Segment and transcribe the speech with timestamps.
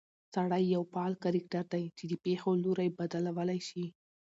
[0.33, 3.85] سړى يو فعال کرکټر دى، چې د پېښو لورى بدلولى شي